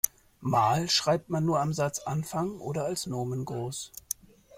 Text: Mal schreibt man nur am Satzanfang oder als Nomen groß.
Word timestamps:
Mal 0.39 0.89
schreibt 0.89 1.29
man 1.29 1.45
nur 1.45 1.59
am 1.59 1.73
Satzanfang 1.73 2.59
oder 2.59 2.85
als 2.85 3.05
Nomen 3.05 3.45
groß. 3.45 3.91